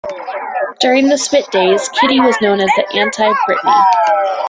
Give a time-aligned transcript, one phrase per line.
[0.79, 3.83] During the "Spit" days, Kittie was known as the "anti-Britney".